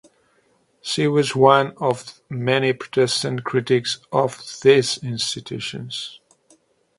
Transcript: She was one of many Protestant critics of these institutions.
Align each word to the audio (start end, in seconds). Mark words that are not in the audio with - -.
She 0.81 1.07
was 1.07 1.35
one 1.35 1.75
of 1.77 2.21
many 2.27 2.73
Protestant 2.73 3.43
critics 3.43 3.99
of 4.11 4.39
these 4.63 4.97
institutions. 5.03 6.19